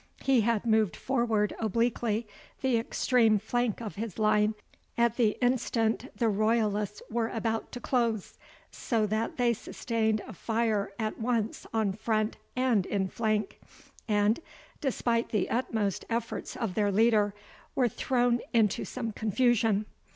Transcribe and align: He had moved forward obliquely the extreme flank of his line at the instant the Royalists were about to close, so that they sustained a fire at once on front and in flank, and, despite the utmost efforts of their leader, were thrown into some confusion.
He 0.23 0.41
had 0.41 0.65
moved 0.65 0.95
forward 0.95 1.55
obliquely 1.59 2.25
the 2.61 2.77
extreme 2.79 3.37
flank 3.37 3.81
of 3.83 3.97
his 3.97 4.17
line 4.17 4.55
at 4.97 5.15
the 5.15 5.37
instant 5.43 6.07
the 6.17 6.27
Royalists 6.27 7.03
were 7.11 7.27
about 7.27 7.71
to 7.73 7.79
close, 7.79 8.39
so 8.71 9.05
that 9.05 9.37
they 9.37 9.53
sustained 9.53 10.23
a 10.25 10.33
fire 10.33 10.91
at 10.97 11.19
once 11.19 11.67
on 11.71 11.93
front 11.93 12.37
and 12.55 12.87
in 12.87 13.09
flank, 13.09 13.59
and, 14.07 14.39
despite 14.79 15.29
the 15.29 15.51
utmost 15.51 16.03
efforts 16.09 16.57
of 16.57 16.73
their 16.73 16.91
leader, 16.91 17.35
were 17.75 17.87
thrown 17.87 18.39
into 18.53 18.83
some 18.83 19.11
confusion. 19.11 19.85